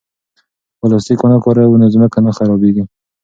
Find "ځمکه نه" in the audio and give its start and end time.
1.93-2.31